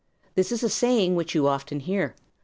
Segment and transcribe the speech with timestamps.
[0.33, 2.15] This is a saying which you often hear.